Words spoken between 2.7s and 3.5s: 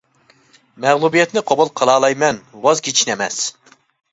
كېچىشنى ئەمەس.